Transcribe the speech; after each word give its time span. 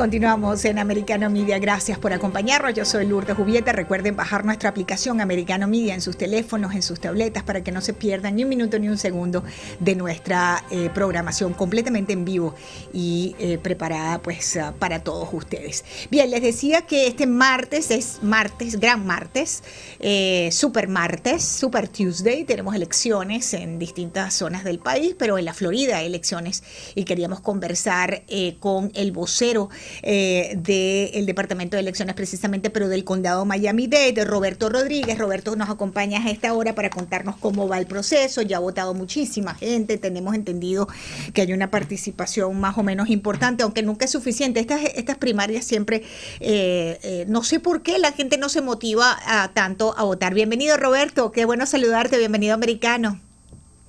Continuamos 0.00 0.64
en 0.64 0.78
Americano 0.78 1.28
Media. 1.28 1.58
Gracias 1.58 1.98
por 1.98 2.14
acompañarnos. 2.14 2.72
Yo 2.72 2.86
soy 2.86 3.06
Lourdes 3.06 3.36
Jubieta. 3.36 3.72
Recuerden 3.72 4.16
bajar 4.16 4.46
nuestra 4.46 4.70
aplicación 4.70 5.20
Americano 5.20 5.68
Media 5.68 5.92
en 5.92 6.00
sus 6.00 6.16
teléfonos, 6.16 6.74
en 6.74 6.80
sus 6.80 7.00
tabletas, 7.00 7.42
para 7.42 7.62
que 7.62 7.70
no 7.70 7.82
se 7.82 7.92
pierdan 7.92 8.36
ni 8.36 8.44
un 8.44 8.48
minuto 8.48 8.78
ni 8.78 8.88
un 8.88 8.96
segundo 8.96 9.44
de 9.78 9.94
nuestra 9.96 10.64
eh, 10.70 10.88
programación 10.94 11.52
completamente 11.52 12.14
en 12.14 12.24
vivo 12.24 12.54
y 12.94 13.36
eh, 13.38 13.58
preparada 13.58 14.22
pues 14.22 14.56
ah, 14.56 14.72
para 14.78 15.04
todos 15.04 15.28
ustedes. 15.34 15.84
Bien, 16.10 16.30
les 16.30 16.40
decía 16.40 16.86
que 16.86 17.06
este 17.06 17.26
martes 17.26 17.90
es 17.90 18.20
martes, 18.22 18.80
gran 18.80 19.04
martes, 19.04 19.62
eh, 19.98 20.48
super 20.50 20.88
martes, 20.88 21.44
super 21.44 21.88
Tuesday. 21.88 22.44
Tenemos 22.44 22.74
elecciones 22.74 23.52
en 23.52 23.78
distintas 23.78 24.32
zonas 24.32 24.64
del 24.64 24.78
país, 24.78 25.14
pero 25.18 25.36
en 25.36 25.44
la 25.44 25.52
Florida 25.52 25.98
hay 25.98 26.06
elecciones 26.06 26.62
y 26.94 27.04
queríamos 27.04 27.40
conversar 27.40 28.22
con 28.60 28.92
el 28.94 29.12
vocero 29.12 29.68
eh, 30.02 30.56
del 30.56 31.26
Departamento 31.26 31.76
de 31.76 31.80
Elecciones 31.80 32.14
precisamente, 32.14 32.70
pero 32.70 32.88
del 32.88 33.04
condado 33.04 33.44
Miami-Dade, 33.44 34.24
Roberto 34.24 34.68
Rodríguez. 34.68 35.18
Roberto 35.18 35.56
nos 35.56 35.70
acompaña 35.70 36.24
a 36.24 36.30
esta 36.30 36.52
hora 36.52 36.74
para 36.74 36.90
contarnos 36.90 37.36
cómo 37.36 37.68
va 37.68 37.78
el 37.78 37.86
proceso. 37.86 38.42
Ya 38.42 38.58
ha 38.58 38.60
votado 38.60 38.94
muchísima 38.94 39.54
gente, 39.54 39.98
tenemos 39.98 40.34
entendido 40.34 40.88
que 41.32 41.42
hay 41.42 41.52
una 41.52 41.70
participación 41.70 42.58
más 42.58 42.78
o 42.78 42.82
menos 42.82 43.08
importante, 43.08 43.62
aunque 43.62 43.82
nunca 43.82 44.04
es 44.04 44.10
suficiente. 44.10 44.60
Estas, 44.60 44.82
estas 44.94 45.18
primarias 45.18 45.64
siempre, 45.64 46.02
eh, 46.40 46.98
eh, 47.02 47.24
no 47.28 47.42
sé 47.42 47.60
por 47.60 47.82
qué 47.82 47.98
la 47.98 48.12
gente 48.12 48.38
no 48.38 48.48
se 48.48 48.60
motiva 48.60 49.18
a, 49.26 49.52
tanto 49.52 49.94
a 49.96 50.04
votar. 50.04 50.34
Bienvenido 50.34 50.76
Roberto, 50.76 51.32
qué 51.32 51.44
bueno 51.44 51.66
saludarte, 51.66 52.18
bienvenido 52.18 52.54
americano. 52.54 53.20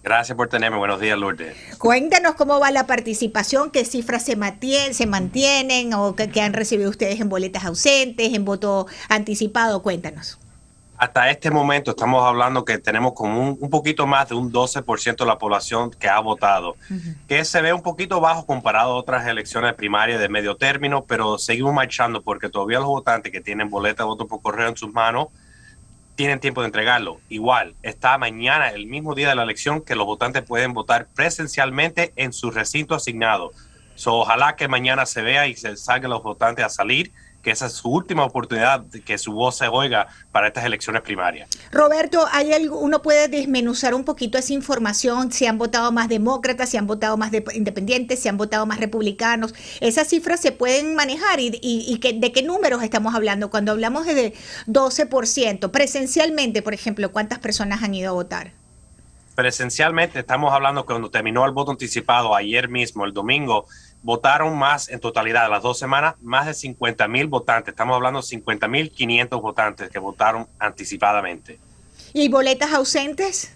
Gracias 0.04 0.36
por 0.36 0.48
tenerme. 0.48 0.78
Buenos 0.78 1.00
días, 1.00 1.18
Lourdes. 1.18 1.55
Cuéntanos 1.78 2.34
cómo 2.36 2.60
va 2.60 2.72
la 2.72 2.88
participación, 2.88 3.70
qué 3.70 3.85
cifras 3.85 4.26
se, 4.26 4.35
mantienen, 4.35 4.96
se 4.96 5.05
mantienen 5.05 5.94
o 5.94 6.16
qué, 6.16 6.41
han 6.41 6.54
recibido 6.54 6.90
ustedes 6.90 7.20
en 7.20 7.30
boletas 7.30 7.66
ausentes, 7.66 8.34
en 8.34 8.44
voto 8.44 8.88
anticipado. 9.10 9.84
Cuéntanos. 9.84 10.40
Hasta 10.98 11.32
este 11.32 11.49
momento 11.49 11.91
estamos 11.91 12.24
hablando 12.24 12.63
que 12.63 12.77
tenemos 12.77 13.13
como 13.13 13.54
un, 13.54 13.70
poquito 13.72 14.05
más 14.05 14.29
de 14.29 14.35
un 14.35 14.52
12% 14.52 15.18
de 15.18 15.26
la 15.26 15.40
población 15.40 15.90
que 15.90 16.07
ha 16.07 16.20
votado, 16.20 16.76
que 17.27 17.44
se 17.44 17.60
ve 17.62 17.74
un 17.74 17.82
poquito 17.82 18.22
bajo 18.22 18.46
comparado 18.46 18.91
a 18.91 18.96
otras 18.98 19.26
elecciones 19.26 19.74
primarias 19.74 20.20
de 20.20 20.29
medio 20.29 20.57
término, 20.57 21.04
pero 21.05 21.40
seguimos 21.40 21.74
marchando 21.74 22.22
porque 22.22 22.49
todavía 22.49 22.77
los 22.77 22.88
votantes 22.88 23.32
que 23.32 23.41
tienen 23.41 23.72
boleta 23.72 24.04
de 24.04 24.10
voto 24.10 24.27
por 24.27 24.44
correo 24.44 24.70
en 24.70 24.77
sus 24.77 24.94
manos 24.94 25.29
tienen 26.22 26.40
tiempo 26.40 26.62
de 26.62 26.68
entregarlo. 26.68 27.20
Igual, 27.30 27.74
está 27.82 28.16
mañana, 28.20 28.70
el 28.70 28.86
mismo 28.86 29.16
día 29.16 29.30
de 29.30 29.36
la 29.36 29.41
elección, 29.41 29.82
que 29.82 29.96
los 29.96 30.05
votantes 30.05 30.44
pueden 30.44 30.72
votar 30.72 31.08
presencialmente 31.16 32.13
en 32.16 32.32
su 32.32 32.52
recinto 32.52 32.94
asignado. 32.94 33.54
ojalá 34.05 34.55
que 34.55 34.68
mañana 34.68 35.08
se 35.08 35.24
vea 35.24 35.48
y 35.48 35.55
se 35.55 35.76
salgan 35.78 36.12
los 36.12 36.22
votantes 36.22 36.63
a 36.63 36.70
salir 36.70 37.12
que 37.42 37.52
esa 37.52 37.66
es 37.66 37.74
su 37.74 37.90
última 37.90 38.24
oportunidad 38.24 38.82
de 38.82 39.02
que 39.02 39.18
su 39.18 39.34
voz 39.34 39.58
se 39.58 39.68
oiga 39.68 40.08
para 40.32 40.48
estas 40.48 40.66
elecciones 40.66 41.02
primarias. 41.02 41.50
Roberto, 41.72 42.26
¿hay 42.32 42.54
algo, 42.54 42.80
uno 42.80 43.02
puede 43.02 43.28
desmenuzar 43.28 43.94
un 43.94 44.04
poquito 44.04 44.38
esa 44.38 44.54
información, 44.54 45.32
si 45.32 45.46
han 45.46 45.58
votado 45.58 45.92
más 45.92 46.10
demócratas, 46.10 46.70
si 46.70 46.78
han 46.78 46.88
votado 46.88 47.18
más 47.18 47.32
independientes, 47.54 48.20
si 48.20 48.30
han 48.30 48.38
votado 48.38 48.66
más 48.66 48.80
republicanos. 48.80 49.54
Esas 49.80 50.08
cifras 50.08 50.40
se 50.40 50.52
pueden 50.52 50.96
manejar 50.96 51.40
y, 51.40 51.60
y, 51.62 51.98
de 51.98 52.32
qué 52.32 52.44
números 52.44 52.84
estamos 52.84 53.16
hablando. 53.16 53.50
Cuando 53.50 53.72
hablamos 53.72 54.06
de 54.06 54.34
12%, 54.68 55.72
presencialmente, 55.72 56.62
por 56.62 56.74
ejemplo, 56.74 57.12
¿cuántas 57.12 57.40
personas 57.40 57.84
han 57.84 57.94
ido 57.94 58.10
a 58.10 58.14
votar? 58.14 58.52
Presencialmente 59.36 60.20
estamos 60.20 60.54
hablando 60.54 60.84
que 60.84 60.88
cuando 60.88 61.10
terminó 61.10 61.46
el 61.46 61.52
voto 61.52 61.72
anticipado 61.72 62.36
ayer 62.36 62.68
mismo, 62.68 63.06
el 63.06 63.14
domingo, 63.14 63.66
votaron 64.03 64.57
más 64.57 64.90
en 64.90 65.00
totalidad, 65.00 65.50
las 65.50 65.62
dos 65.62 65.78
semanas, 65.78 66.16
más 66.22 66.46
de 66.47 66.53
50 66.53 67.07
mil 67.07 67.28
votantes. 67.28 67.73
Estamos 67.73 67.95
hablando 67.95 68.22
de 68.22 68.28
50 68.28 68.67
mil 68.67 68.91
500 68.91 69.41
votantes 69.41 69.89
que 69.89 70.00
votaron 70.00 70.47
anticipadamente. 70.59 71.59
¿Y 72.13 72.29
boletas 72.29 72.73
ausentes? 72.73 73.56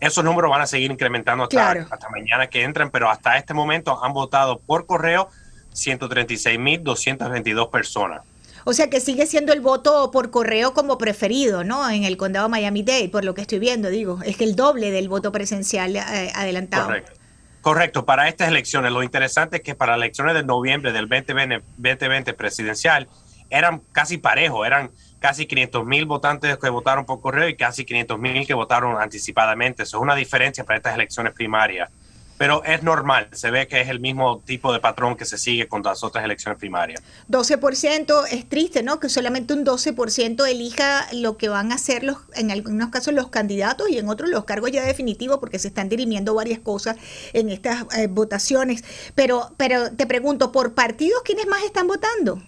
Esos 0.00 0.22
números 0.22 0.50
van 0.50 0.60
a 0.60 0.66
seguir 0.66 0.90
incrementando 0.90 1.44
hasta, 1.44 1.70
hasta 1.70 2.08
mañana 2.10 2.46
que 2.46 2.62
entren, 2.62 2.90
pero 2.90 3.10
hasta 3.10 3.36
este 3.36 3.52
momento 3.52 4.02
han 4.04 4.12
votado 4.12 4.60
por 4.60 4.86
correo 4.86 5.28
136 5.72 6.58
mil 6.58 6.84
222 6.84 7.68
personas. 7.68 8.22
O 8.64 8.74
sea 8.74 8.90
que 8.90 9.00
sigue 9.00 9.26
siendo 9.26 9.52
el 9.52 9.60
voto 9.60 10.10
por 10.10 10.30
correo 10.30 10.74
como 10.74 10.98
preferido, 10.98 11.64
¿no? 11.64 11.88
En 11.88 12.04
el 12.04 12.16
condado 12.16 12.48
Miami-Dade, 12.48 13.08
por 13.08 13.24
lo 13.24 13.34
que 13.34 13.40
estoy 13.40 13.58
viendo, 13.58 13.88
digo, 13.88 14.18
es 14.24 14.36
que 14.36 14.44
el 14.44 14.56
doble 14.56 14.90
del 14.90 15.08
voto 15.08 15.32
presencial 15.32 15.96
eh, 15.96 16.30
adelantado. 16.34 16.84
Correcto. 16.84 17.17
Correcto, 17.60 18.06
para 18.06 18.28
estas 18.28 18.48
elecciones, 18.48 18.92
lo 18.92 19.02
interesante 19.02 19.56
es 19.56 19.62
que 19.62 19.74
para 19.74 19.92
las 19.92 20.04
elecciones 20.04 20.34
de 20.34 20.44
noviembre 20.44 20.92
del 20.92 21.08
2020, 21.08 22.32
presidencial, 22.34 23.08
eran 23.50 23.82
casi 23.92 24.18
parejos, 24.18 24.66
eran 24.66 24.90
casi 25.18 25.46
500 25.46 25.84
mil 25.84 26.06
votantes 26.06 26.56
que 26.58 26.68
votaron 26.68 27.04
por 27.04 27.20
correo 27.20 27.48
y 27.48 27.56
casi 27.56 27.84
500 27.84 28.18
mil 28.18 28.46
que 28.46 28.54
votaron 28.54 29.00
anticipadamente. 29.00 29.82
Eso 29.82 29.96
es 29.96 30.02
una 30.02 30.14
diferencia 30.14 30.64
para 30.64 30.76
estas 30.76 30.94
elecciones 30.94 31.32
primarias 31.32 31.90
pero 32.38 32.62
es 32.64 32.84
normal, 32.84 33.28
se 33.32 33.50
ve 33.50 33.66
que 33.66 33.80
es 33.80 33.88
el 33.88 33.98
mismo 33.98 34.40
tipo 34.46 34.72
de 34.72 34.78
patrón 34.78 35.16
que 35.16 35.24
se 35.24 35.36
sigue 35.36 35.66
con 35.66 35.82
las 35.82 36.04
otras 36.04 36.24
elecciones 36.24 36.58
primarias. 36.58 37.02
12% 37.28 38.26
es 38.30 38.48
triste, 38.48 38.84
¿no? 38.84 39.00
Que 39.00 39.08
solamente 39.08 39.54
un 39.54 39.66
12% 39.66 40.48
elija 40.48 41.06
lo 41.12 41.36
que 41.36 41.48
van 41.48 41.72
a 41.72 41.74
hacer 41.74 42.04
los, 42.04 42.18
en 42.36 42.52
algunos 42.52 42.90
casos 42.90 43.12
los 43.12 43.28
candidatos 43.28 43.90
y 43.90 43.98
en 43.98 44.08
otros 44.08 44.30
los 44.30 44.44
cargos 44.44 44.70
ya 44.70 44.84
definitivos 44.84 45.38
porque 45.38 45.58
se 45.58 45.68
están 45.68 45.88
dirimiendo 45.88 46.32
varias 46.32 46.60
cosas 46.60 46.96
en 47.32 47.50
estas 47.50 47.84
eh, 47.96 48.06
votaciones. 48.06 48.84
Pero, 49.16 49.50
pero 49.56 49.90
te 49.90 50.06
pregunto, 50.06 50.52
¿por 50.52 50.74
partidos 50.74 51.22
quiénes 51.24 51.48
más 51.48 51.64
están 51.64 51.88
votando? 51.88 52.40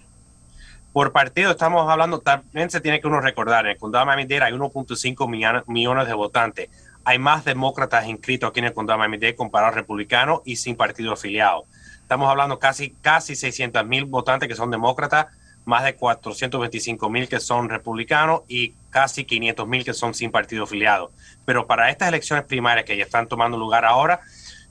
Por 0.93 1.13
partido 1.13 1.51
estamos 1.53 1.89
hablando, 1.89 2.21
también 2.21 2.71
se 2.71 2.81
tiene 2.81 3.01
que 3.01 3.07
uno 3.07 3.21
recordar, 3.21 3.65
en 3.65 3.73
el 3.73 3.79
condado 3.79 4.05
de 4.05 4.07
Miami 4.07 4.35
hay 4.35 4.53
1.5 4.53 5.65
millones 5.67 6.07
de 6.09 6.15
votantes 6.15 6.69
hay 7.05 7.19
más 7.19 7.45
demócratas 7.45 8.07
inscritos 8.07 8.51
aquí 8.51 8.61
en 8.61 8.67
el 8.67 8.75
condado 8.75 8.99
de 8.99 9.09
Miami-Dade 9.09 9.35
comparado 9.35 9.73
a 9.73 9.75
republicanos 9.75 10.41
y 10.45 10.57
sin 10.57 10.77
partido 10.77 11.13
afiliado. 11.13 11.65
Estamos 12.03 12.29
hablando 12.29 12.59
casi, 12.59 12.91
casi 13.03 13.37
600 13.37 13.87
mil 13.87 14.05
votantes 14.05 14.49
que 14.49 14.55
son 14.55 14.71
demócratas, 14.71 15.27
más 15.65 15.85
de 15.85 15.95
425 15.95 17.09
mil 17.11 17.29
que 17.29 17.39
son 17.39 17.69
republicanos 17.69 18.43
y 18.49 18.75
casi 18.91 19.25
500 19.25 19.69
mil 19.69 19.85
que 19.85 19.95
son 19.95 20.15
sin 20.15 20.31
partido 20.31 20.65
afiliado. 20.65 21.13
Pero 21.45 21.67
para 21.67 21.91
estas 21.91 22.09
elecciones 22.09 22.45
primarias 22.45 22.85
que 22.85 22.97
ya 22.97 23.05
están 23.05 23.29
tomando 23.29 23.57
lugar 23.57 23.85
ahora, 23.85 24.21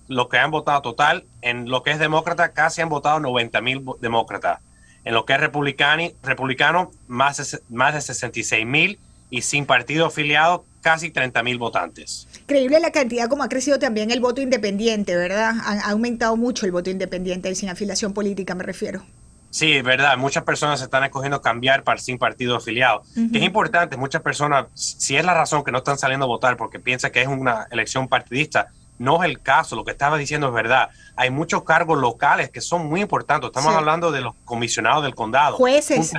lo 0.08 0.28
que 0.28 0.38
han 0.38 0.52
votado 0.52 0.82
total, 0.82 1.26
en 1.42 1.70
lo 1.70 1.84
que 1.84 1.92
es 1.92 2.00
demócrata, 2.00 2.52
casi 2.52 2.82
han 2.82 2.90
votado 2.90 3.20
90 3.20 3.62
mil 3.62 3.86
demócratas. 4.02 4.60
En 5.06 5.14
lo 5.14 5.24
que 5.26 5.34
es 5.34 5.40
republicano, 5.40 6.04
republicano 6.24 6.92
más, 7.08 7.62
más 7.70 7.94
de 7.94 8.02
66 8.02 8.66
mil 8.66 9.00
y 9.30 9.44
sin 9.44 9.66
partido 9.66 10.08
afiliado, 10.08 10.66
casi 10.82 11.12
30 11.12 11.44
mil 11.44 11.58
votantes. 11.58 12.28
Increíble 12.42 12.80
la 12.80 12.92
cantidad 12.92 13.28
como 13.28 13.44
ha 13.44 13.50
crecido 13.50 13.80
también 13.80 14.12
el 14.12 14.20
voto 14.20 14.42
independiente, 14.42 15.16
¿verdad? 15.16 15.54
Ha, 15.64 15.90
aumentado 15.90 16.36
mucho 16.38 16.66
el 16.66 16.72
voto 16.72 16.90
independiente 16.90 17.50
y 17.50 17.56
sin 17.56 17.70
afiliación 17.70 18.14
política, 18.14 18.56
me 18.56 18.64
refiero. 18.64 19.04
Sí, 19.52 19.82
verdad. 19.82 20.16
Muchas 20.18 20.44
personas 20.44 20.80
se 20.80 20.86
están 20.86 21.04
escogiendo 21.04 21.42
cambiar 21.42 21.84
para 21.84 22.00
sin 22.00 22.20
partido 22.20 22.56
afiliado. 22.56 23.02
Es 23.34 23.42
importante, 23.42 23.98
muchas 23.98 24.22
personas, 24.22 24.68
si 24.76 25.18
es 25.18 25.26
la 25.26 25.34
razón 25.34 25.64
que 25.64 25.72
no 25.72 25.80
están 25.80 25.98
saliendo 25.98 26.26
a 26.26 26.28
votar 26.28 26.56
porque 26.56 26.80
piensan 26.80 27.12
que 27.12 27.22
es 27.22 27.28
una 27.28 27.68
elección 27.72 28.08
partidista, 28.08 28.70
no 29.00 29.24
es 29.24 29.30
el 29.30 29.42
caso. 29.42 29.76
Lo 29.76 29.84
que 29.84 29.92
estaba 29.92 30.18
diciendo 30.18 30.48
es 30.48 30.54
verdad. 30.54 30.90
Hay 31.16 31.32
muchos 31.32 31.64
cargos 31.64 31.98
locales 31.98 32.52
que 32.52 32.62
son 32.62 32.88
muy 32.88 33.02
importantes. 33.02 33.48
Estamos 33.48 33.74
hablando 33.76 34.12
de 34.12 34.22
los 34.22 34.36
comisionados 34.46 35.04
del 35.04 35.16
condado. 35.16 35.58
Jueces. 35.58 36.14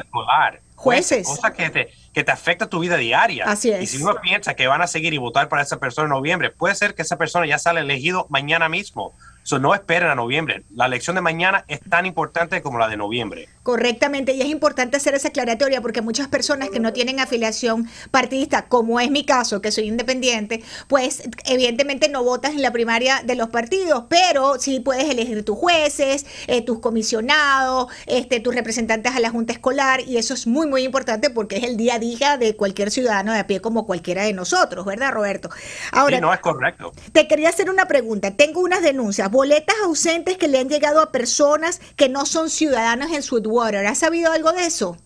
Jueces. 0.80 1.26
Cosa 1.26 1.52
que 1.52 1.68
te, 1.68 1.90
que 2.14 2.24
te 2.24 2.32
afecta 2.32 2.66
tu 2.66 2.80
vida 2.80 2.96
diaria. 2.96 3.44
Así 3.44 3.70
es. 3.70 3.82
Y 3.82 3.86
si 3.86 4.02
uno 4.02 4.14
piensa 4.22 4.54
que 4.54 4.66
van 4.66 4.80
a 4.80 4.86
seguir 4.86 5.12
y 5.12 5.18
votar 5.18 5.50
para 5.50 5.60
esa 5.60 5.78
persona 5.78 6.06
en 6.06 6.12
noviembre, 6.12 6.48
puede 6.48 6.74
ser 6.74 6.94
que 6.94 7.02
esa 7.02 7.18
persona 7.18 7.44
ya 7.44 7.58
sale 7.58 7.80
elegido 7.80 8.26
mañana 8.30 8.70
mismo. 8.70 9.12
So, 9.42 9.58
no 9.58 9.74
esperen 9.74 10.08
a 10.08 10.14
noviembre. 10.14 10.62
La 10.74 10.86
elección 10.86 11.16
de 11.16 11.22
mañana 11.22 11.66
es 11.68 11.80
tan 11.80 12.06
importante 12.06 12.62
como 12.62 12.78
la 12.78 12.88
de 12.88 12.96
noviembre. 12.96 13.48
Correctamente, 13.70 14.32
y 14.32 14.42
es 14.42 14.48
importante 14.48 14.96
hacer 14.96 15.14
esa 15.14 15.28
aclaratoria 15.28 15.80
porque 15.80 16.02
muchas 16.02 16.26
personas 16.26 16.70
que 16.70 16.80
no 16.80 16.92
tienen 16.92 17.20
afiliación 17.20 17.88
partidista, 18.10 18.66
como 18.66 18.98
es 18.98 19.12
mi 19.12 19.24
caso, 19.24 19.60
que 19.60 19.70
soy 19.70 19.86
independiente, 19.86 20.64
pues 20.88 21.22
evidentemente 21.44 22.08
no 22.08 22.24
votas 22.24 22.54
en 22.54 22.62
la 22.62 22.72
primaria 22.72 23.22
de 23.24 23.36
los 23.36 23.48
partidos, 23.50 24.06
pero 24.08 24.58
sí 24.58 24.80
puedes 24.80 25.08
elegir 25.08 25.44
tus 25.44 25.56
jueces, 25.56 26.26
eh, 26.48 26.62
tus 26.62 26.80
comisionados, 26.80 27.92
este, 28.06 28.40
tus 28.40 28.56
representantes 28.56 29.14
a 29.14 29.20
la 29.20 29.30
junta 29.30 29.52
escolar, 29.52 30.00
y 30.00 30.16
eso 30.16 30.34
es 30.34 30.48
muy, 30.48 30.66
muy 30.66 30.82
importante 30.82 31.30
porque 31.30 31.58
es 31.58 31.62
el 31.62 31.76
día 31.76 31.94
a 31.94 31.98
día 32.00 32.38
de 32.38 32.56
cualquier 32.56 32.90
ciudadano 32.90 33.32
de 33.32 33.38
a 33.38 33.46
pie 33.46 33.60
como 33.60 33.86
cualquiera 33.86 34.24
de 34.24 34.32
nosotros, 34.32 34.84
¿verdad, 34.84 35.12
Roberto? 35.12 35.48
Ahora, 35.92 36.16
sí, 36.16 36.20
no 36.20 36.34
es 36.34 36.40
correcto. 36.40 36.92
Te 37.12 37.28
quería 37.28 37.50
hacer 37.50 37.70
una 37.70 37.86
pregunta. 37.86 38.32
Tengo 38.32 38.62
unas 38.62 38.82
denuncias, 38.82 39.30
boletas 39.30 39.76
ausentes 39.84 40.38
que 40.38 40.48
le 40.48 40.58
han 40.58 40.68
llegado 40.68 41.00
a 41.00 41.12
personas 41.12 41.80
que 41.94 42.08
no 42.08 42.26
son 42.26 42.50
ciudadanos 42.50 43.12
en 43.12 43.22
su 43.22 43.38
¿Has 43.62 43.98
sabido 43.98 44.32
algo 44.32 44.52
de 44.52 44.66
eso? 44.66 44.96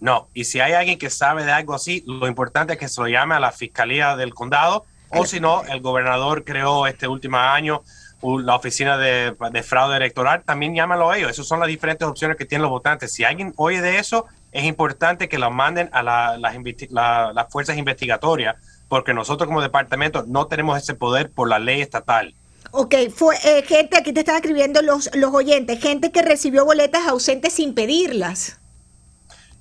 No, 0.00 0.28
y 0.34 0.44
si 0.44 0.60
hay 0.60 0.72
alguien 0.72 0.98
que 0.98 1.10
sabe 1.10 1.44
de 1.44 1.52
algo 1.52 1.74
así, 1.74 2.02
lo 2.06 2.26
importante 2.26 2.72
es 2.72 2.78
que 2.78 2.88
se 2.88 3.00
lo 3.00 3.06
llame 3.06 3.36
a 3.36 3.40
la 3.40 3.52
fiscalía 3.52 4.16
del 4.16 4.34
condado, 4.34 4.84
o 5.10 5.24
si 5.26 5.40
no, 5.40 5.62
el 5.64 5.80
gobernador 5.80 6.42
creó 6.42 6.86
este 6.86 7.06
último 7.06 7.36
año 7.36 7.82
la 8.22 8.54
oficina 8.54 8.96
de, 8.98 9.34
fraude 9.64 9.96
electoral, 9.96 10.42
también 10.44 10.74
llámalo 10.74 11.10
a 11.10 11.18
ellos. 11.18 11.30
Esas 11.30 11.46
son 11.46 11.60
las 11.60 11.68
diferentes 11.68 12.06
opciones 12.06 12.36
que 12.36 12.44
tienen 12.44 12.62
los 12.62 12.70
votantes. 12.70 13.12
Si 13.12 13.24
alguien 13.24 13.52
oye 13.56 13.80
de 13.80 13.98
eso, 13.98 14.26
es 14.52 14.64
importante 14.64 15.28
que 15.28 15.38
lo 15.38 15.50
manden 15.50 15.90
a 15.92 16.02
las 16.02 17.52
fuerzas 17.52 17.76
investigatorias, 17.76 18.56
porque 18.88 19.12
nosotros 19.12 19.48
como 19.48 19.60
departamento 19.60 20.24
no 20.26 20.46
tenemos 20.46 20.78
ese 20.78 20.94
poder 20.94 21.30
por 21.30 21.48
la 21.48 21.58
ley 21.58 21.80
estatal. 21.80 22.34
Ok, 22.74 22.94
fue 23.14 23.36
eh, 23.44 23.62
gente, 23.62 23.98
aquí 23.98 24.14
te 24.14 24.20
están 24.20 24.36
escribiendo 24.36 24.80
los, 24.80 25.14
los 25.14 25.34
oyentes, 25.34 25.78
gente 25.78 26.10
que 26.10 26.22
recibió 26.22 26.64
boletas 26.64 27.06
ausentes 27.06 27.52
sin 27.52 27.74
pedirlas. 27.74 28.58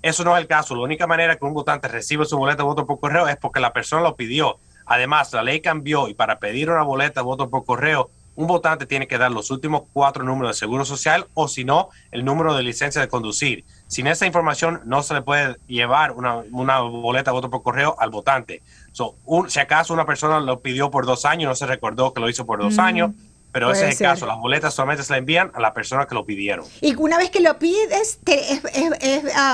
Eso 0.02 0.24
no 0.24 0.34
es 0.36 0.42
el 0.42 0.48
caso. 0.48 0.76
La 0.76 0.84
única 0.84 1.08
manera 1.08 1.36
que 1.36 1.44
un 1.44 1.54
votante 1.54 1.90
recibe 1.90 2.26
su 2.26 2.38
boleta 2.38 2.64
de 2.64 2.64
voto 2.64 2.88
por 2.88 3.02
correo 3.02 3.28
es 3.28 3.36
porque 3.36 3.60
la 3.60 3.74
persona 3.74 4.02
lo 4.02 4.16
pidió. 4.16 4.60
Además, 4.86 5.34
la 5.34 5.44
ley 5.44 5.60
cambió 5.60 6.08
y 6.08 6.14
para 6.14 6.40
pedir 6.40 6.70
una 6.70 6.84
boleta 6.84 7.20
de 7.20 7.26
voto 7.26 7.50
por 7.50 7.66
correo, 7.66 8.10
un 8.42 8.48
votante 8.48 8.86
tiene 8.86 9.08
que 9.08 9.18
dar 9.18 9.32
los 9.32 9.52
últimos 9.52 9.84
cuatro 9.94 10.24
números 10.24 10.56
de 10.56 10.60
seguro 10.60 10.84
social 10.84 11.28
o 11.34 11.48
si 11.48 11.64
no, 11.64 11.90
el 12.12 12.26
número 12.26 12.56
de 12.56 12.64
licencia 12.64 13.00
de 13.00 13.08
conducir. 13.08 13.64
Sin 13.88 14.08
esa 14.08 14.26
información 14.26 14.82
no 14.86 15.04
se 15.04 15.14
le 15.14 15.22
puede 15.22 15.58
llevar 15.68 16.12
una, 16.12 16.38
una 16.52 16.80
boleta 16.80 17.32
de 17.32 17.36
voto 17.36 17.50
por 17.50 17.62
correo 17.62 17.96
al 18.00 18.10
votante. 18.10 18.64
So, 18.94 19.16
si 19.48 19.60
acaso 19.60 19.94
una 19.94 20.06
persona 20.06 20.40
lo 20.40 20.60
pidió 20.60 20.90
por 20.90 21.06
dos 21.06 21.26
años, 21.26 21.50
no 21.50 21.56
se 21.56 21.66
recordó 21.68 22.14
que 22.14 22.20
lo 22.20 22.30
hizo 22.30 22.46
por 22.46 22.60
dos 22.60 22.78
mm, 22.78 22.80
años, 22.80 23.12
pero 23.52 23.72
ese 23.72 23.90
es 23.90 24.02
el 24.02 24.08
caso. 24.08 24.26
Las 24.26 24.38
boletas 24.38 24.74
solamente 24.74 25.04
se 25.04 25.14
le 25.14 25.20
envían 25.20 25.52
a 25.54 25.60
la 25.60 25.74
persona 25.74 26.08
que 26.08 26.16
lo 26.16 26.26
pidieron. 26.26 26.66
Y 26.82 26.96
una 26.96 27.18
vez 27.18 27.30
que 27.30 27.42
lo 27.42 27.60
pides, 27.60 28.20
te, 28.24 28.62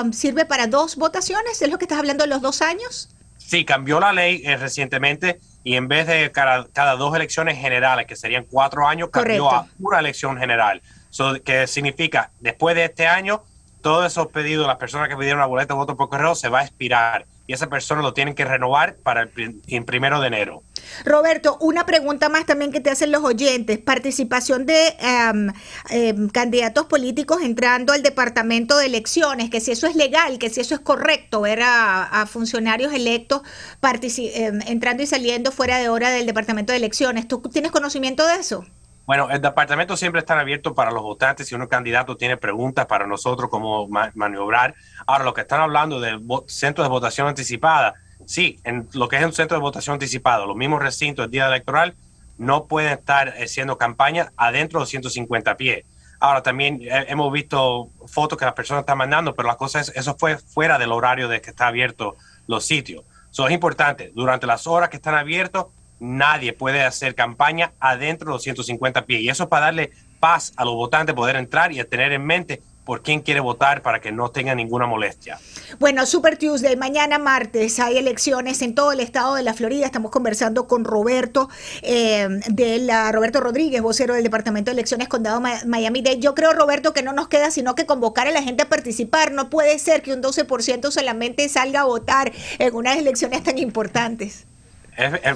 um, 0.01 0.13
¿sirve 0.13 0.45
para 0.45 0.67
dos 0.67 0.95
votaciones? 0.95 1.61
¿Es 1.61 1.69
lo 1.69 1.77
que 1.77 1.85
estás 1.85 1.99
hablando 1.99 2.23
de 2.23 2.29
los 2.29 2.41
dos 2.41 2.61
años? 2.61 3.09
Sí, 3.37 3.65
cambió 3.65 3.99
la 3.99 4.13
ley 4.13 4.41
eh, 4.45 4.57
recientemente 4.57 5.39
y 5.67 5.75
en 5.75 5.89
vez 5.89 6.07
de 6.07 6.31
cada, 6.31 6.95
dos 6.95 7.13
elecciones 7.13 7.57
generales, 7.57 8.07
que 8.07 8.15
serían 8.15 8.45
cuatro 8.45 8.87
años, 8.87 9.09
cambió 9.11 9.51
a 9.51 9.67
una 9.79 9.99
elección 9.99 10.37
general. 10.37 10.81
So, 11.09 11.43
que 11.43 11.67
significa, 11.67 12.31
después 12.39 12.73
de 12.73 12.85
este 12.85 13.05
año, 13.05 13.43
todos 13.81 14.05
esos 14.05 14.27
pedidos, 14.27 14.65
las 14.65 14.77
personas 14.77 15.09
que 15.09 15.17
pidieron 15.17 15.41
la 15.41 15.45
boleta 15.45 15.73
de 15.73 15.77
voto 15.77 15.97
por 15.97 16.07
correo, 16.07 16.35
se 16.35 16.47
va 16.47 16.59
a 16.59 16.63
expirar 16.63 17.25
y 17.47 17.53
esa 17.53 17.67
persona 17.67 18.01
lo 18.01 18.13
tienen 18.13 18.35
que 18.35 18.43
renovar 18.43 18.97
para 18.97 19.23
el, 19.23 19.85
primero 19.85 20.19
de 20.19 20.27
enero. 20.27 20.63
Roberto, 21.05 21.57
una 21.61 21.85
pregunta 21.85 22.27
más 22.27 22.45
también 22.45 22.73
que 22.73 22.81
te 22.81 22.89
hacen 22.89 23.11
los 23.11 23.23
oyentes. 23.23 23.77
Participación 23.79 24.65
de 24.65 24.95
em, 24.99 25.53
em, 25.89 26.29
candidatos 26.29 26.85
políticos 26.87 27.41
entrando 27.41 27.93
al 27.93 28.03
departamento 28.03 28.77
de 28.77 28.87
elecciones, 28.87 29.49
que 29.49 29.61
si 29.61 29.71
eso 29.71 29.87
es 29.87 29.95
legal, 29.95 30.39
que 30.39 30.49
si 30.49 30.59
eso 30.59 30.75
es 30.75 30.81
correcto, 30.81 31.41
ver 31.41 31.61
a, 31.63 32.25
funcionarios 32.27 32.93
electos 32.93 33.41
em, 33.81 34.59
entrando 34.67 35.03
y 35.03 35.07
saliendo 35.07 35.51
fuera 35.53 35.77
de 35.77 35.87
hora 35.87 36.09
del 36.09 36.25
departamento 36.25 36.73
de 36.73 36.77
elecciones. 36.77 37.27
¿Tú 37.27 37.39
tienes 37.39 37.71
conocimiento 37.71 38.27
de 38.27 38.35
eso? 38.35 38.65
Bueno, 39.07 39.29
el 39.31 39.41
departamento 39.41 39.95
siempre 39.95 40.19
está 40.19 40.37
abierto 40.37 40.75
para 40.75 40.91
los 40.91 41.01
votantes. 41.01 41.47
Si 41.47 41.55
un 41.55 41.65
candidato 41.67 42.17
tiene 42.17 42.35
preguntas 42.35 42.87
para 42.87 43.07
nosotros, 43.07 43.49
cómo 43.49 43.87
maniobrar. 43.87 44.75
Ahora, 45.05 45.23
lo 45.23 45.33
que 45.33 45.41
están 45.41 45.61
hablando 45.61 46.01
de 46.01 46.19
centros 46.47 46.83
de 46.85 46.89
votación 46.89 47.25
anticipada, 47.25 47.93
sí, 48.25 48.59
en 48.65 48.89
lo 48.91 49.07
que 49.07 49.15
es 49.15 49.23
un 49.23 49.31
centro 49.31 49.55
de 49.55 49.61
votación 49.61 49.93
anticipado, 49.93 50.45
los 50.45 50.57
mismos 50.57 50.81
recintos 50.81 51.23
del 51.23 51.31
día 51.31 51.47
electoral 51.47 51.95
no 52.37 52.65
pueden 52.65 52.91
estar 52.91 53.29
haciendo 53.41 53.77
campaña 53.77 54.33
adentro 54.35 54.81
de 54.81 54.87
150 54.87 55.55
pies. 55.55 55.85
Ahora, 56.19 56.43
también 56.43 56.81
eh, 56.81 57.05
hemos 57.07 57.31
visto 57.31 57.89
fotos 58.07 58.37
que 58.37 58.43
las 58.43 58.55
personas 58.55 58.81
están 58.81 58.97
mandando, 58.97 59.35
pero 59.35 59.47
la 59.47 59.55
cosa 59.55 59.79
es, 59.79 59.87
eso 59.95 60.17
fue 60.19 60.37
fuera 60.37 60.77
del 60.77 60.91
horario 60.91 61.29
de 61.29 61.39
que 61.39 61.51
está 61.51 61.67
abierto 61.67 62.17
los 62.45 62.65
sitios. 62.65 63.05
Eso 63.31 63.47
es 63.47 63.53
importante. 63.53 64.11
Durante 64.13 64.47
las 64.47 64.67
horas 64.67 64.89
que 64.89 64.97
están 64.97 65.15
abiertos, 65.15 65.67
nadie 65.99 66.53
puede 66.53 66.83
hacer 66.83 67.15
campaña 67.15 67.73
adentro 67.79 68.27
de 68.27 68.33
los 68.33 68.43
150 68.43 69.05
pies. 69.05 69.21
Y 69.21 69.29
eso 69.29 69.43
es 69.43 69.49
para 69.49 69.67
darle 69.67 69.91
paz 70.19 70.53
a 70.55 70.65
los 70.65 70.75
votantes, 70.75 71.15
poder 71.15 71.35
entrar 71.35 71.71
y 71.71 71.83
tener 71.85 72.11
en 72.11 72.25
mente 72.25 72.61
por 72.87 73.01
quién 73.01 73.19
quiere 73.19 73.41
votar 73.41 73.81
para 73.81 73.99
que 73.99 74.13
no 74.13 74.31
tenga 74.31 74.55
ninguna 74.55 74.87
molestia. 74.87 75.37
Bueno, 75.77 76.05
Super 76.05 76.37
Tuesday, 76.37 76.77
mañana 76.77 77.19
martes 77.19 77.81
hay 77.81 77.97
elecciones 77.97 78.61
en 78.61 78.75
todo 78.75 78.93
el 78.93 79.01
estado 79.01 79.35
de 79.35 79.43
la 79.43 79.53
Florida. 79.53 79.85
Estamos 79.85 80.09
conversando 80.09 80.67
con 80.67 80.85
Roberto, 80.85 81.49
eh, 81.81 82.29
de 82.47 82.79
la, 82.79 83.11
Roberto 83.11 83.41
Rodríguez, 83.41 83.81
vocero 83.81 84.13
del 84.13 84.23
Departamento 84.23 84.71
de 84.71 84.75
Elecciones 84.75 85.09
Condado 85.09 85.41
Miami-Dade. 85.41 86.19
Yo 86.19 86.33
creo, 86.33 86.53
Roberto, 86.53 86.93
que 86.93 87.03
no 87.03 87.11
nos 87.11 87.27
queda 87.27 87.51
sino 87.51 87.75
que 87.75 87.85
convocar 87.85 88.25
a 88.25 88.31
la 88.31 88.41
gente 88.41 88.63
a 88.63 88.69
participar. 88.69 89.33
No 89.33 89.49
puede 89.49 89.79
ser 89.79 90.01
que 90.01 90.13
un 90.13 90.23
12% 90.23 90.89
solamente 90.89 91.49
salga 91.49 91.81
a 91.81 91.83
votar 91.83 92.31
en 92.57 92.73
unas 92.73 92.97
elecciones 92.97 93.43
tan 93.43 93.57
importantes 93.57 94.45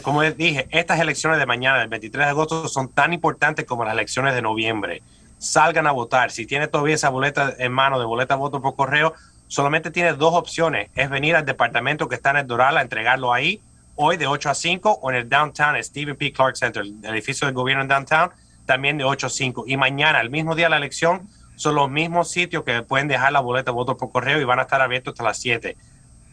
como 0.02 0.24
dije, 0.24 0.68
estas 0.72 1.00
elecciones 1.00 1.40
de 1.40 1.46
mañana, 1.46 1.80
del 1.80 1.88
23 1.88 2.25
de 2.25 2.30
agosto, 2.30 2.68
son 2.68 2.90
tan 2.90 3.13
importantes 3.13 3.66
como 3.66 3.86
las 3.86 3.94
elecciones 3.94 4.34
de 4.34 4.42
noviembre. 4.42 5.04
Salgan 5.38 5.88
a 5.88 5.92
votar. 5.92 6.31
Si 6.31 6.46
tiene 6.46 6.68
todavía 6.68 6.96
esa 6.96 7.10
boleta 7.10 7.54
en 7.58 7.72
mano 7.72 8.00
de 8.00 8.06
boleta 8.06 8.36
voto 8.36 8.62
por 8.62 8.75
correo, 8.75 9.13
solamente 9.48 9.92
tiene 9.92 10.13
dos 10.13 10.34
opciones. 10.34 10.90
Es 10.96 11.10
venir 11.10 11.36
al 11.36 11.46
departamento 11.46 12.08
que 12.08 12.16
está 12.16 12.31
en 12.31 12.38
el 12.38 12.48
Doral 12.48 12.78
a 12.78 12.81
entregarlo 12.81 13.34
ahí, 13.34 13.62
hoy 13.96 14.18
de 14.18 14.25
8 14.25 14.50
a 14.50 14.56
5, 14.56 15.00
o 15.02 15.12
en 15.12 15.18
el 15.18 15.30
downtown, 15.30 15.75
el 15.75 15.84
Stephen 15.84 16.16
P. 16.16 16.31
Clark 16.31 16.58
Center, 16.58 16.84
el 16.84 17.06
edificio 17.06 17.46
del 17.46 17.54
gobierno 17.54 17.84
en 17.84 17.88
downtown, 17.88 18.31
también 18.66 18.98
de 18.98 19.04
8 19.04 19.28
a 19.28 19.30
5. 19.30 19.66
Y 19.68 19.78
mañana, 19.78 20.22
el 20.22 20.30
mismo 20.30 20.56
día 20.56 20.68
de 20.68 20.72
la 20.72 20.78
elección, 20.78 21.28
son 21.56 21.75
los 21.75 21.90
mismos 21.90 22.31
sitios 22.31 22.63
que 22.63 22.81
pueden 22.81 23.08
dejar 23.08 23.31
la 23.31 23.40
boleta 23.40 23.69
voto 23.72 23.96
por 23.96 24.12
correo 24.12 24.42
y 24.42 24.44
van 24.44 24.58
a 24.58 24.63
estar 24.63 24.81
abiertos 24.81 25.12
hasta 25.12 25.24
las 25.24 25.38
7. 25.38 25.78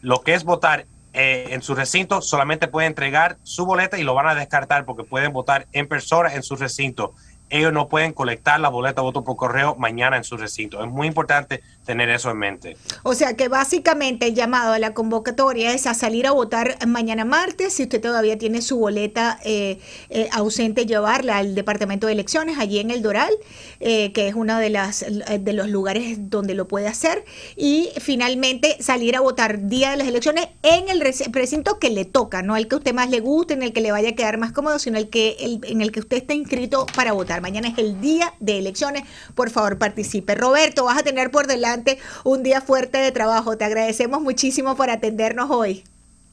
Lo 0.01 0.21
que 0.21 0.33
es 0.33 0.43
votar 0.43 0.85
eh, 1.21 1.53
en 1.53 1.61
su 1.61 1.75
recinto 1.75 2.21
solamente 2.21 2.69
puede 2.69 2.87
entregar 2.87 3.39
su 3.43 3.65
boleta 3.65 3.99
y 3.99 4.03
lo 4.03 4.13
van 4.13 4.27
a 4.27 4.35
descartar 4.35 4.85
porque 4.85 5.03
pueden 5.03 5.33
votar 5.33 5.67
en 5.73 5.85
persona 5.85 6.33
en 6.33 6.43
su 6.43 6.55
recinto 6.55 7.13
ellos 7.49 7.73
no 7.73 7.87
pueden 7.87 8.13
colectar 8.13 8.59
la 8.59 8.69
boleta 8.69 9.01
de 9.01 9.05
voto 9.05 9.23
por 9.23 9.35
correo 9.35 9.75
mañana 9.75 10.17
en 10.17 10.23
su 10.23 10.37
recinto. 10.37 10.83
Es 10.83 10.89
muy 10.89 11.07
importante 11.07 11.61
tener 11.85 12.09
eso 12.09 12.29
en 12.29 12.37
mente. 12.37 12.77
O 13.01 13.15
sea 13.15 13.35
que 13.35 13.47
básicamente 13.47 14.27
el 14.27 14.35
llamado 14.35 14.73
a 14.73 14.79
la 14.79 14.93
convocatoria 14.93 15.73
es 15.73 15.87
a 15.87 15.95
salir 15.95 16.27
a 16.27 16.31
votar 16.31 16.77
mañana 16.85 17.25
martes. 17.25 17.73
Si 17.73 17.83
usted 17.83 17.99
todavía 17.99 18.37
tiene 18.37 18.61
su 18.61 18.77
boleta 18.77 19.39
eh, 19.43 19.79
eh, 20.09 20.29
ausente, 20.31 20.85
llevarla 20.85 21.37
al 21.37 21.55
Departamento 21.55 22.05
de 22.05 22.13
Elecciones 22.13 22.59
allí 22.59 22.77
en 22.77 22.91
el 22.91 23.01
Doral, 23.01 23.33
eh, 23.79 24.11
que 24.13 24.27
es 24.27 24.35
uno 24.35 24.59
de, 24.59 24.69
los 24.69 25.69
lugares 25.69 26.29
donde 26.29 26.53
lo 26.53 26.67
puede 26.67 26.87
hacer. 26.87 27.25
Y 27.55 27.89
finalmente 27.99 28.77
salir 28.81 29.15
a 29.15 29.21
votar 29.21 29.67
día 29.67 29.89
de 29.89 29.97
las 29.97 30.07
elecciones 30.07 30.47
en 30.61 30.89
el 30.89 31.01
recinto 31.01 31.79
que 31.79 31.89
le 31.89 32.05
toca, 32.05 32.43
no 32.43 32.55
el 32.55 32.67
que 32.67 32.75
usted 32.75 32.93
más 32.93 33.09
le 33.09 33.19
guste, 33.19 33.55
en 33.55 33.63
el 33.63 33.73
que 33.73 33.81
le 33.81 33.91
vaya 33.91 34.09
a 34.09 34.13
quedar 34.13 34.37
más 34.37 34.51
cómodo, 34.51 34.77
sino 34.77 34.99
el 34.99 35.09
que, 35.09 35.37
el, 35.39 35.61
en 35.63 35.81
el 35.81 35.91
que 35.91 36.01
usted 36.01 36.17
está 36.17 36.35
inscrito 36.35 36.85
para 36.95 37.13
votar. 37.39 37.41
Mañana 37.41 37.69
es 37.69 37.77
el 37.77 37.99
día 38.01 38.33
de 38.39 38.59
elecciones. 38.59 39.03
Por 39.35 39.49
favor, 39.49 39.77
participe. 39.77 40.35
Roberto, 40.35 40.85
vas 40.85 40.99
a 40.99 41.03
tener 41.03 41.31
por 41.31 41.47
delante 41.47 41.99
un 42.23 42.43
día 42.43 42.61
fuerte 42.61 42.97
de 42.97 43.11
trabajo. 43.11 43.57
Te 43.57 43.65
agradecemos 43.65 44.21
muchísimo 44.21 44.75
por 44.75 44.89
atendernos 44.89 45.49
hoy. 45.49 45.83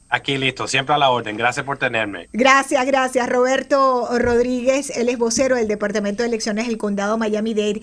Aquí 0.09 0.39
listo, 0.39 0.69
siempre 0.69 0.95
a 0.95 0.99
la 0.99 1.11
orden. 1.11 1.37
Gracias 1.37 1.67
por 1.67 1.79
tenerme. 1.79 2.29
Gracias, 2.33 2.87
gracias. 2.87 3.29
Roberto 3.29 4.09
Rodríguez, 4.19 4.97
él 4.97 5.09
es 5.09 5.19
vocero 5.19 5.57
del 5.57 5.67
Departamento 5.67 6.23
de 6.23 6.29
Elecciones 6.29 6.69
del 6.69 6.79
Condado 6.79 7.19
Miami-Dade. 7.19 7.83